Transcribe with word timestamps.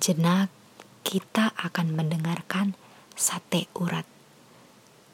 Sejenak 0.00 0.48
kita 1.04 1.52
akan 1.60 1.92
mendengarkan 1.92 2.72
sate 3.12 3.68
urat. 3.76 4.08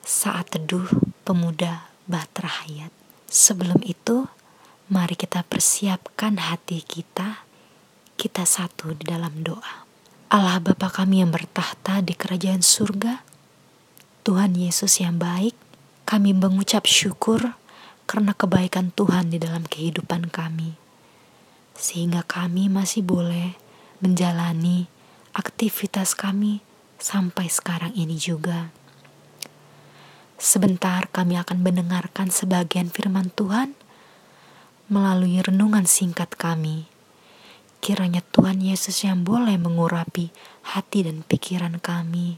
Saat 0.06 0.54
teduh 0.54 0.86
pemuda 1.26 1.90
Batra 2.06 2.46
Hayat. 2.46 2.94
Sebelum 3.26 3.82
itu, 3.82 4.30
mari 4.86 5.18
kita 5.18 5.42
persiapkan 5.42 6.38
hati 6.38 6.86
kita, 6.86 7.42
kita 8.14 8.46
satu 8.46 8.94
di 8.94 9.10
dalam 9.10 9.42
doa. 9.42 9.82
Allah 10.30 10.62
Bapa 10.62 10.86
kami 10.86 11.18
yang 11.18 11.34
bertahta 11.34 11.98
di 11.98 12.14
kerajaan 12.14 12.62
surga, 12.62 13.26
Tuhan 14.22 14.54
Yesus 14.54 15.02
yang 15.02 15.18
baik, 15.18 15.58
kami 16.06 16.30
mengucap 16.30 16.86
syukur 16.86 17.58
karena 18.06 18.38
kebaikan 18.38 18.94
Tuhan 18.94 19.34
di 19.34 19.42
dalam 19.42 19.66
kehidupan 19.66 20.30
kami 20.30 20.78
sehingga 21.74 22.22
kami 22.22 22.70
masih 22.72 23.02
boleh 23.02 23.65
menjalani 24.00 24.88
aktivitas 25.32 26.12
kami 26.12 26.60
sampai 27.00 27.48
sekarang 27.48 27.92
ini 27.96 28.16
juga. 28.16 28.72
Sebentar 30.36 31.08
kami 31.08 31.40
akan 31.40 31.64
mendengarkan 31.64 32.28
sebagian 32.28 32.92
firman 32.92 33.32
Tuhan 33.32 33.72
melalui 34.92 35.40
renungan 35.40 35.88
singkat 35.88 36.36
kami. 36.36 36.84
Kiranya 37.80 38.20
Tuhan 38.20 38.60
Yesus 38.60 39.00
yang 39.04 39.24
boleh 39.24 39.56
mengurapi 39.56 40.28
hati 40.76 41.08
dan 41.08 41.24
pikiran 41.24 41.80
kami, 41.80 42.36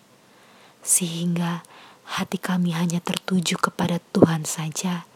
sehingga 0.82 1.66
hati 2.06 2.38
kami 2.38 2.74
hanya 2.74 3.02
tertuju 3.02 3.58
kepada 3.58 3.98
Tuhan 4.14 4.46
saja, 4.46 5.10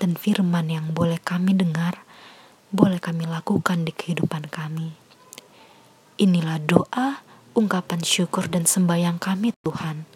dan 0.00 0.16
firman 0.16 0.72
yang 0.72 0.96
boleh 0.96 1.20
kami 1.20 1.52
dengar 1.52 2.04
boleh 2.74 2.98
kami 2.98 3.30
lakukan 3.30 3.86
di 3.86 3.94
kehidupan 3.94 4.50
kami. 4.50 5.03
Inilah 6.14 6.62
doa, 6.62 7.26
ungkapan 7.58 7.98
syukur 7.98 8.46
dan 8.46 8.70
sembahyang 8.70 9.18
kami 9.18 9.50
Tuhan. 9.66 10.06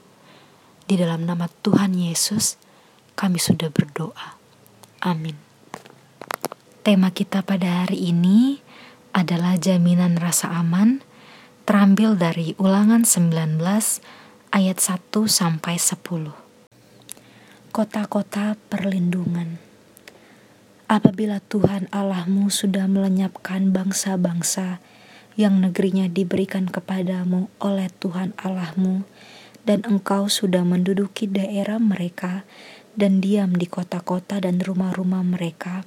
Di 0.86 0.94
dalam 0.94 1.26
nama 1.26 1.50
Tuhan 1.50 1.90
Yesus, 1.98 2.54
kami 3.18 3.42
sudah 3.42 3.66
berdoa. 3.66 4.38
Amin. 5.02 5.34
Tema 6.86 7.10
kita 7.10 7.42
pada 7.42 7.82
hari 7.82 8.14
ini 8.14 8.62
adalah 9.10 9.58
jaminan 9.58 10.22
rasa 10.22 10.54
aman 10.54 11.02
terambil 11.66 12.14
dari 12.14 12.54
Ulangan 12.62 13.02
19 13.02 13.58
ayat 14.54 14.78
1 14.78 15.02
sampai 15.26 15.82
10. 15.82 16.30
Kota-kota 17.74 18.54
perlindungan. 18.70 19.58
Apabila 20.86 21.42
Tuhan 21.42 21.90
Allahmu 21.90 22.48
sudah 22.54 22.86
melenyapkan 22.86 23.74
bangsa-bangsa 23.74 24.78
yang 25.38 25.62
negerinya 25.62 26.10
diberikan 26.10 26.66
kepadamu 26.66 27.46
oleh 27.62 27.86
Tuhan 28.02 28.34
Allahmu, 28.42 29.06
dan 29.62 29.86
engkau 29.86 30.26
sudah 30.26 30.66
menduduki 30.66 31.30
daerah 31.30 31.78
mereka 31.78 32.42
dan 32.98 33.22
diam 33.22 33.54
di 33.54 33.70
kota-kota 33.70 34.42
dan 34.42 34.58
rumah-rumah 34.58 35.22
mereka, 35.22 35.86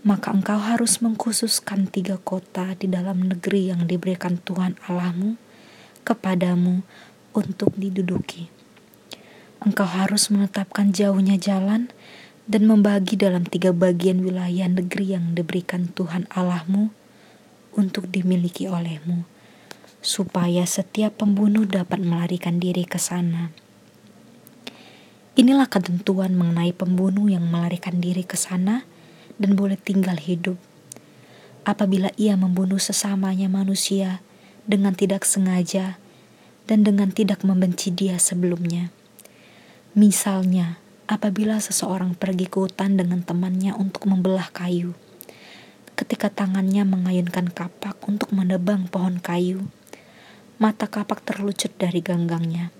maka 0.00 0.32
engkau 0.32 0.56
harus 0.56 1.04
mengkhususkan 1.04 1.84
tiga 1.92 2.16
kota 2.16 2.72
di 2.80 2.88
dalam 2.88 3.28
negeri 3.28 3.68
yang 3.68 3.84
diberikan 3.84 4.40
Tuhan 4.40 4.80
Allahmu 4.88 5.36
kepadamu 6.08 6.80
untuk 7.36 7.76
diduduki. 7.76 8.48
Engkau 9.60 9.84
harus 9.84 10.32
menetapkan 10.32 10.96
jauhnya 10.96 11.36
jalan 11.36 11.92
dan 12.48 12.64
membagi 12.64 13.20
dalam 13.20 13.44
tiga 13.44 13.76
bagian 13.76 14.24
wilayah 14.24 14.72
negeri 14.72 15.20
yang 15.20 15.36
diberikan 15.36 15.92
Tuhan 15.92 16.24
Allahmu 16.32 16.96
untuk 17.80 18.12
dimiliki 18.12 18.68
olehmu, 18.68 19.24
supaya 20.04 20.68
setiap 20.68 21.24
pembunuh 21.24 21.64
dapat 21.64 22.04
melarikan 22.04 22.60
diri 22.60 22.84
ke 22.84 23.00
sana. 23.00 23.48
Inilah 25.40 25.72
ketentuan 25.72 26.36
mengenai 26.36 26.76
pembunuh 26.76 27.32
yang 27.32 27.48
melarikan 27.48 27.96
diri 27.96 28.28
ke 28.28 28.36
sana 28.36 28.84
dan 29.40 29.56
boleh 29.56 29.80
tinggal 29.80 30.20
hidup. 30.20 30.60
Apabila 31.64 32.12
ia 32.20 32.36
membunuh 32.36 32.76
sesamanya 32.76 33.48
manusia 33.48 34.20
dengan 34.68 34.92
tidak 34.92 35.24
sengaja 35.24 35.96
dan 36.68 36.84
dengan 36.84 37.08
tidak 37.08 37.40
membenci 37.40 37.88
dia 37.88 38.20
sebelumnya. 38.20 38.92
Misalnya, 39.96 40.78
apabila 41.10 41.58
seseorang 41.58 42.14
pergi 42.14 42.46
ke 42.46 42.62
hutan 42.62 42.94
dengan 42.94 43.26
temannya 43.26 43.74
untuk 43.74 44.06
membelah 44.06 44.46
kayu. 44.54 44.94
Ketika 46.00 46.32
tangannya 46.32 46.88
mengayunkan 46.88 47.52
kapak 47.52 48.00
untuk 48.08 48.32
menebang 48.32 48.88
pohon 48.88 49.20
kayu, 49.20 49.68
mata 50.56 50.88
kapak 50.88 51.20
terlucut 51.20 51.76
dari 51.76 52.00
ganggangnya, 52.00 52.72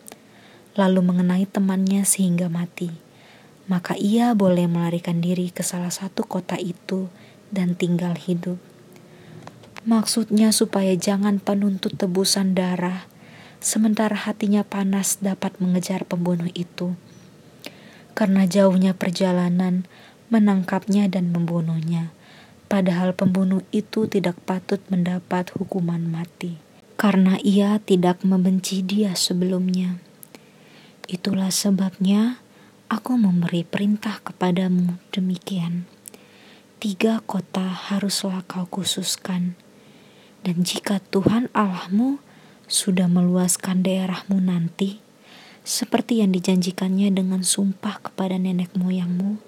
lalu 0.72 1.04
mengenai 1.04 1.44
temannya 1.44 2.00
sehingga 2.08 2.48
mati. 2.48 2.88
Maka 3.68 3.92
ia 4.00 4.32
boleh 4.32 4.64
melarikan 4.64 5.20
diri 5.20 5.52
ke 5.52 5.60
salah 5.60 5.92
satu 5.92 6.24
kota 6.24 6.56
itu 6.56 7.12
dan 7.52 7.76
tinggal 7.76 8.16
hidup. 8.16 8.56
Maksudnya 9.84 10.48
supaya 10.56 10.96
jangan 10.96 11.44
penuntut 11.44 12.00
tebusan 12.00 12.56
darah, 12.56 13.04
sementara 13.60 14.16
hatinya 14.16 14.64
panas 14.64 15.20
dapat 15.20 15.60
mengejar 15.60 16.08
pembunuh 16.08 16.48
itu 16.56 16.96
karena 18.20 18.44
jauhnya 18.44 18.92
perjalanan 18.92 19.88
menangkapnya 20.28 21.08
dan 21.08 21.32
membunuhnya. 21.32 22.12
Padahal 22.70 23.18
pembunuh 23.18 23.66
itu 23.74 24.06
tidak 24.06 24.38
patut 24.46 24.78
mendapat 24.94 25.50
hukuman 25.58 26.06
mati, 26.06 26.54
karena 26.94 27.34
ia 27.42 27.82
tidak 27.82 28.22
membenci 28.22 28.86
dia 28.86 29.18
sebelumnya. 29.18 29.98
Itulah 31.10 31.50
sebabnya 31.50 32.38
aku 32.86 33.18
memberi 33.18 33.66
perintah 33.66 34.22
kepadamu 34.22 35.02
demikian. 35.10 35.90
Tiga 36.78 37.18
kota 37.26 37.66
haruslah 37.66 38.46
kau 38.46 38.70
khususkan, 38.70 39.58
dan 40.46 40.62
jika 40.62 41.02
Tuhan 41.10 41.50
Allahmu 41.50 42.22
sudah 42.70 43.10
meluaskan 43.10 43.82
daerahmu 43.82 44.38
nanti, 44.38 45.02
seperti 45.66 46.22
yang 46.22 46.30
dijanjikannya 46.30 47.10
dengan 47.10 47.42
sumpah 47.42 47.98
kepada 47.98 48.38
nenek 48.38 48.72
moyangmu, 48.78 49.42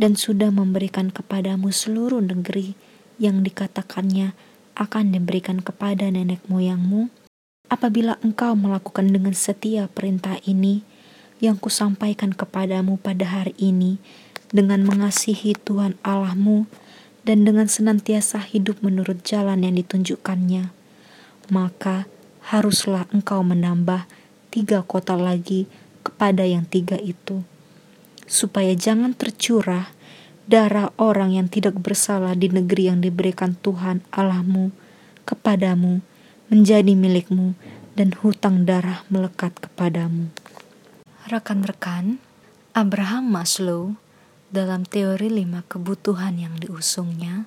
dan 0.00 0.16
sudah 0.16 0.48
memberikan 0.48 1.12
kepadamu 1.12 1.68
seluruh 1.72 2.20
negeri 2.20 2.74
yang 3.20 3.44
dikatakannya 3.44 4.32
akan 4.72 5.12
diberikan 5.12 5.60
kepada 5.60 6.08
nenek 6.08 6.40
moyangmu, 6.48 7.12
apabila 7.68 8.16
engkau 8.24 8.56
melakukan 8.56 9.08
dengan 9.12 9.36
setia 9.36 9.88
perintah 9.88 10.40
ini 10.48 10.84
yang 11.42 11.60
kusampaikan 11.60 12.32
kepadamu 12.32 12.96
pada 12.96 13.28
hari 13.28 13.52
ini, 13.60 14.00
dengan 14.52 14.84
mengasihi 14.84 15.56
Tuhan 15.56 15.96
Allahmu 16.04 16.68
dan 17.24 17.48
dengan 17.48 17.66
senantiasa 17.66 18.44
hidup 18.44 18.84
menurut 18.84 19.24
jalan 19.24 19.64
yang 19.64 19.80
ditunjukkannya, 19.80 20.68
maka 21.48 22.04
haruslah 22.52 23.08
engkau 23.10 23.40
menambah 23.40 24.04
tiga 24.52 24.84
kota 24.84 25.16
lagi 25.16 25.64
kepada 26.04 26.44
yang 26.44 26.68
tiga 26.68 27.00
itu, 27.00 27.40
supaya 28.32 28.72
jangan 28.72 29.12
tercurah 29.12 29.92
darah 30.48 30.88
orang 30.96 31.36
yang 31.36 31.52
tidak 31.52 31.76
bersalah 31.76 32.32
di 32.32 32.48
negeri 32.48 32.88
yang 32.88 33.04
diberikan 33.04 33.60
Tuhan 33.60 34.00
Allahmu 34.08 34.72
kepadamu 35.28 36.00
menjadi 36.48 36.96
milikmu 36.96 37.52
dan 37.92 38.16
hutang 38.24 38.64
darah 38.64 39.04
melekat 39.12 39.52
kepadamu. 39.60 40.32
Rekan-rekan, 41.28 42.18
Abraham 42.72 43.28
Maslow 43.28 44.00
dalam 44.48 44.88
teori 44.88 45.28
lima 45.28 45.60
kebutuhan 45.68 46.40
yang 46.40 46.56
diusungnya 46.56 47.44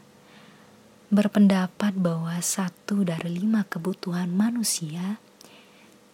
berpendapat 1.09 1.93
bahwa 1.97 2.33
satu 2.41 3.05
dari 3.05 3.41
lima 3.41 3.65
kebutuhan 3.65 4.29
manusia 4.33 5.21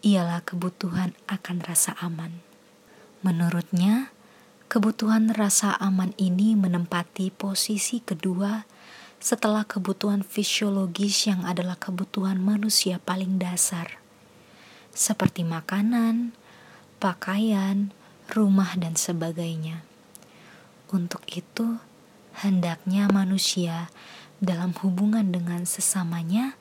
ialah 0.03 0.44
kebutuhan 0.44 1.15
akan 1.31 1.57
rasa 1.63 1.95
aman. 2.01 2.44
Menurutnya, 3.23 4.12
kebutuhan 4.71 5.35
rasa 5.35 5.75
aman 5.83 6.15
ini 6.15 6.56
menempati 6.56 7.27
posisi 7.35 8.00
kedua 8.00 8.63
setelah 9.19 9.68
kebutuhan 9.68 10.23
fisiologis 10.23 11.27
yang 11.27 11.44
adalah 11.44 11.75
kebutuhan 11.75 12.39
manusia 12.39 12.95
paling 13.03 13.35
dasar, 13.35 14.00
seperti 14.95 15.44
makanan, 15.44 16.31
pakaian, 17.03 17.91
rumah, 18.31 18.71
dan 18.79 18.95
sebagainya. 18.95 19.83
Untuk 20.88 21.27
itu, 21.27 21.83
hendaknya 22.39 23.12
manusia 23.12 23.91
dalam 24.39 24.71
hubungan 24.79 25.35
dengan 25.35 25.68
sesamanya 25.68 26.56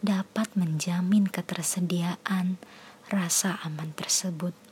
dapat 0.00 0.48
menjamin 0.56 1.28
ketersediaan 1.28 2.56
rasa 3.12 3.60
aman 3.60 3.92
tersebut. 3.92 4.71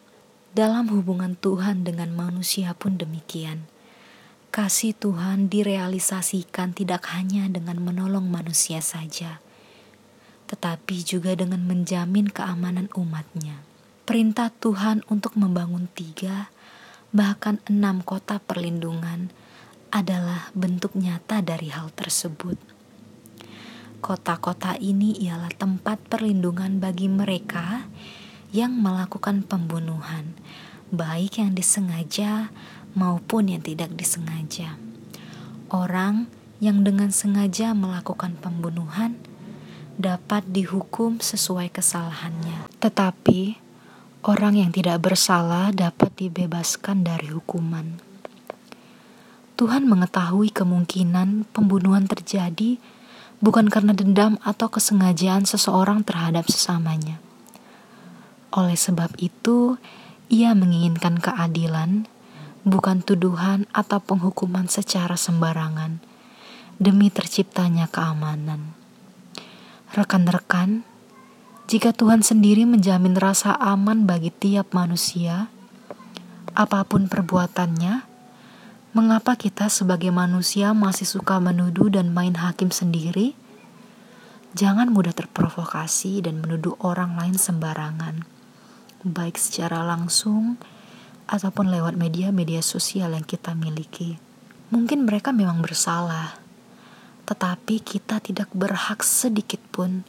Dalam 0.50 0.90
hubungan 0.90 1.38
Tuhan 1.38 1.86
dengan 1.86 2.10
manusia 2.10 2.74
pun 2.74 2.98
demikian. 2.98 3.70
Kasih 4.50 4.98
Tuhan 4.98 5.46
direalisasikan 5.46 6.74
tidak 6.74 7.06
hanya 7.14 7.46
dengan 7.46 7.78
menolong 7.78 8.26
manusia 8.26 8.82
saja, 8.82 9.38
tetapi 10.50 11.06
juga 11.06 11.38
dengan 11.38 11.62
menjamin 11.62 12.26
keamanan 12.26 12.90
umatnya. 12.98 13.62
Perintah 14.02 14.50
Tuhan 14.50 15.06
untuk 15.06 15.38
membangun 15.38 15.86
tiga, 15.94 16.50
bahkan 17.14 17.62
enam 17.70 18.02
kota 18.02 18.42
perlindungan 18.42 19.30
adalah 19.94 20.50
bentuk 20.58 20.98
nyata 20.98 21.46
dari 21.46 21.70
hal 21.70 21.94
tersebut. 21.94 22.58
Kota-kota 24.02 24.74
ini 24.82 25.14
ialah 25.14 25.54
tempat 25.54 26.02
perlindungan 26.10 26.82
bagi 26.82 27.06
mereka 27.06 27.86
melakukan 28.82 29.46
pembunuhan, 29.46 30.34
baik 30.90 31.38
yang 31.38 31.54
disengaja 31.54 32.50
maupun 32.98 33.46
yang 33.54 33.62
tidak 33.62 33.94
disengaja. 33.94 34.74
Orang 35.70 36.26
yang 36.58 36.82
dengan 36.82 37.14
sengaja 37.14 37.72
melakukan 37.72 38.34
pembunuhan 38.42 39.14
dapat 39.94 40.42
dihukum 40.50 41.22
sesuai 41.22 41.70
kesalahannya, 41.70 42.66
tetapi 42.82 43.56
orang 44.26 44.58
yang 44.58 44.70
tidak 44.74 44.98
bersalah 44.98 45.70
dapat 45.70 46.10
dibebaskan 46.18 47.06
dari 47.06 47.30
hukuman. 47.30 48.02
Tuhan 49.54 49.84
mengetahui 49.86 50.50
kemungkinan 50.56 51.52
pembunuhan 51.52 52.08
terjadi 52.08 52.80
bukan 53.44 53.68
karena 53.68 53.92
dendam 53.92 54.40
atau 54.40 54.72
kesengajaan 54.72 55.44
seseorang 55.44 56.00
terhadap 56.00 56.48
sesamanya. 56.48 57.20
Oleh 58.50 58.78
sebab 58.78 59.14
itu, 59.22 59.78
Ia 60.30 60.54
menginginkan 60.54 61.18
keadilan, 61.18 62.06
bukan 62.62 63.02
tuduhan 63.02 63.66
atau 63.74 63.98
penghukuman 63.98 64.70
secara 64.70 65.18
sembarangan, 65.18 65.98
demi 66.78 67.10
terciptanya 67.10 67.90
keamanan. 67.90 68.78
Rekan-rekan, 69.90 70.86
jika 71.66 71.90
Tuhan 71.90 72.22
sendiri 72.22 72.62
menjamin 72.62 73.18
rasa 73.18 73.58
aman 73.58 74.06
bagi 74.06 74.30
tiap 74.30 74.70
manusia, 74.70 75.50
apa 76.54 76.86
pun 76.86 77.10
perbuatannya, 77.10 78.10
Mengapa 78.90 79.38
kita 79.38 79.70
sebagai 79.70 80.10
manusia 80.10 80.74
masih 80.74 81.06
suka 81.06 81.38
menuduh 81.38 81.94
dan 81.94 82.10
main 82.10 82.34
hakim 82.34 82.74
sendiri? 82.74 83.38
Jangan 84.58 84.90
mudah 84.90 85.14
terprovokasi 85.14 86.26
dan 86.26 86.42
menuduh 86.42 86.74
orang 86.82 87.14
lain 87.14 87.38
sembarangan, 87.38 88.26
baik 89.06 89.36
secara 89.36 89.82
langsung 89.84 90.60
ataupun 91.30 91.70
lewat 91.70 91.94
media-media 91.94 92.60
sosial 92.60 93.14
yang 93.14 93.26
kita 93.26 93.54
miliki. 93.54 94.18
Mungkin 94.70 95.06
mereka 95.06 95.30
memang 95.34 95.62
bersalah, 95.62 96.38
tetapi 97.26 97.82
kita 97.82 98.22
tidak 98.22 98.50
berhak 98.54 99.02
sedikit 99.02 99.60
pun 99.74 100.02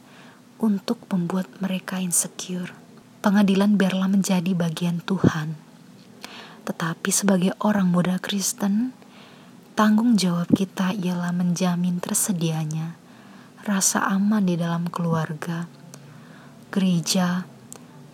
untuk 0.62 1.02
membuat 1.10 1.50
mereka 1.58 1.98
insecure. 1.98 2.70
Pengadilan 3.22 3.78
biarlah 3.78 4.10
menjadi 4.10 4.50
bagian 4.54 5.02
Tuhan 5.02 5.72
tetapi 6.62 7.10
sebagai 7.10 7.52
orang 7.58 7.90
muda 7.90 8.22
Kristen, 8.22 8.94
tanggung 9.74 10.14
jawab 10.14 10.50
kita 10.54 10.94
ialah 10.94 11.34
menjamin 11.34 11.98
tersedianya 11.98 12.94
rasa 13.62 14.02
aman 14.10 14.42
di 14.46 14.58
dalam 14.58 14.90
keluarga, 14.90 15.70
gereja, 16.74 17.46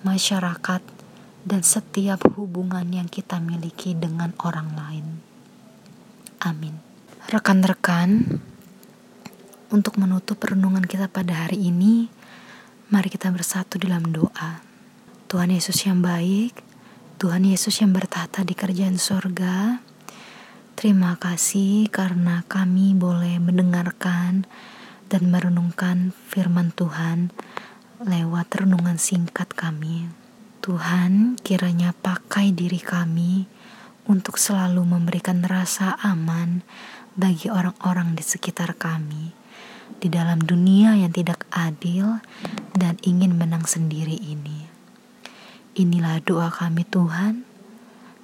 masyarakat, 0.07 0.83
dan 1.49 1.61
setiap 1.65 2.21
hubungan 2.37 2.85
yang 2.93 3.09
kita 3.09 3.41
miliki 3.41 3.97
dengan 3.97 4.37
orang 4.45 4.69
lain. 4.77 5.07
Amin. 6.45 6.79
Rekan-rekan, 7.29 8.41
untuk 9.69 10.01
menutup 10.01 10.41
renungan 10.41 10.85
kita 10.85 11.13
pada 11.13 11.45
hari 11.45 11.69
ini, 11.69 12.09
mari 12.89 13.13
kita 13.13 13.29
bersatu 13.29 13.77
dalam 13.77 14.01
doa. 14.09 14.65
Tuhan 15.29 15.53
Yesus 15.53 15.85
yang 15.85 16.01
baik, 16.01 16.57
Tuhan 17.21 17.45
Yesus 17.45 17.85
yang 17.85 17.93
bertata 17.93 18.41
di 18.49 18.57
kerjaan 18.57 18.97
sorga, 18.97 19.85
terima 20.73 21.21
kasih 21.21 21.93
karena 21.93 22.49
kami 22.49 22.97
boleh 22.97 23.37
mendengarkan 23.37 24.49
dan 25.13 25.23
merenungkan 25.29 26.17
firman 26.33 26.73
Tuhan 26.73 27.29
lewat 27.99 28.63
renungan 28.63 28.95
singkat 28.95 29.51
kami. 29.59 30.07
Tuhan 30.63 31.35
kiranya 31.43 31.91
pakai 31.99 32.55
diri 32.55 32.79
kami 32.79 33.51
untuk 34.07 34.39
selalu 34.39 34.87
memberikan 34.87 35.43
rasa 35.43 35.99
aman 36.07 36.63
bagi 37.19 37.51
orang-orang 37.51 38.15
di 38.15 38.23
sekitar 38.23 38.79
kami 38.79 39.35
di 39.99 40.07
dalam 40.07 40.39
dunia 40.39 40.95
yang 40.95 41.11
tidak 41.11 41.43
adil 41.51 42.23
dan 42.71 43.03
ingin 43.03 43.35
menang 43.35 43.67
sendiri 43.67 44.15
ini. 44.15 44.71
Inilah 45.75 46.23
doa 46.23 46.55
kami 46.55 46.87
Tuhan. 46.87 47.43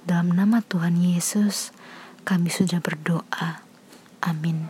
Dalam 0.07 0.31
nama 0.31 0.63
Tuhan 0.63 0.95
Yesus, 1.03 1.75
kami 2.23 2.47
sudah 2.47 2.79
berdoa. 2.79 3.59
Amin. 4.23 4.63